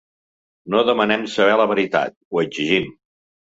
[0.75, 2.93] No demanem saber la veritat, ho exigim.